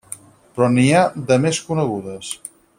Però 0.55 0.69
n’hi 0.77 0.87
ha 0.95 1.03
de 1.33 1.39
més 1.45 1.63
conegudes. 1.69 2.35